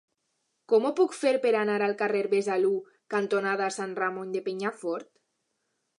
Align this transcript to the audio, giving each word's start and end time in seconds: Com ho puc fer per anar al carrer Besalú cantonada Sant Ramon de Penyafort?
Com 0.71 0.87
ho 0.87 0.91
puc 0.99 1.13
fer 1.17 1.33
per 1.43 1.51
anar 1.59 1.75
al 1.89 1.93
carrer 2.01 2.23
Besalú 2.33 2.73
cantonada 3.15 3.71
Sant 3.79 3.95
Ramon 4.03 4.37
de 4.37 4.43
Penyafort? 4.49 5.13